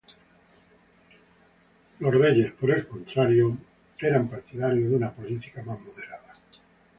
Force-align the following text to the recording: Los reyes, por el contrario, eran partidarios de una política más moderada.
Los 1.99 2.11
reyes, 2.11 2.53
por 2.53 2.71
el 2.71 2.87
contrario, 2.87 3.55
eran 3.99 4.27
partidarios 4.27 4.89
de 4.89 4.95
una 4.95 5.11
política 5.13 5.61
más 5.61 5.79
moderada. 5.79 6.37